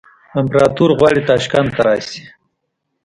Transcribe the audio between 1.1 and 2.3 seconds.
ته تاشکند ته راشې.